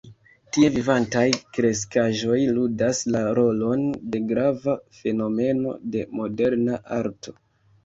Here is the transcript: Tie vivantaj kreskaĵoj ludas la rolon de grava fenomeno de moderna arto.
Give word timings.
Tie 0.55 0.69
vivantaj 0.77 1.25
kreskaĵoj 1.57 2.39
ludas 2.55 3.03
la 3.17 3.23
rolon 3.41 3.85
de 4.17 4.23
grava 4.33 4.77
fenomeno 5.03 5.77
de 5.99 6.05
moderna 6.19 6.83
arto. 7.01 7.39